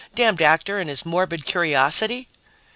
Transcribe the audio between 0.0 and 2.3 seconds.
"Damned actor and his morbid curiosity!"